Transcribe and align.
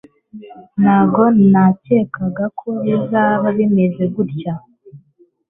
ntago 0.81 1.23
nakekaga 1.51 2.45
ko 2.59 2.67
bizaba 2.83 3.47
bimeze 3.57 4.03
gutya 4.15 4.53